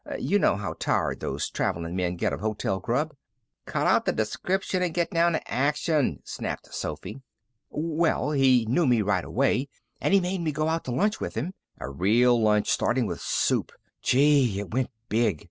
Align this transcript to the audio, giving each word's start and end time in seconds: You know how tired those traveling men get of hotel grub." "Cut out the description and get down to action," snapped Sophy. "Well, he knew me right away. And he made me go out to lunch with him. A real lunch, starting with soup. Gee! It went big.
You 0.17 0.39
know 0.39 0.55
how 0.55 0.73
tired 0.79 1.19
those 1.19 1.47
traveling 1.47 1.95
men 1.95 2.15
get 2.15 2.33
of 2.33 2.39
hotel 2.39 2.79
grub." 2.79 3.15
"Cut 3.67 3.85
out 3.85 4.05
the 4.05 4.11
description 4.11 4.81
and 4.81 4.95
get 4.95 5.11
down 5.11 5.33
to 5.33 5.47
action," 5.53 6.21
snapped 6.25 6.73
Sophy. 6.73 7.21
"Well, 7.69 8.31
he 8.31 8.65
knew 8.67 8.87
me 8.87 9.03
right 9.03 9.23
away. 9.23 9.69
And 9.99 10.11
he 10.11 10.19
made 10.19 10.41
me 10.41 10.51
go 10.53 10.69
out 10.69 10.85
to 10.85 10.91
lunch 10.91 11.19
with 11.21 11.35
him. 11.35 11.53
A 11.79 11.87
real 11.87 12.41
lunch, 12.41 12.67
starting 12.67 13.05
with 13.05 13.21
soup. 13.21 13.71
Gee! 14.01 14.57
It 14.59 14.73
went 14.73 14.89
big. 15.07 15.39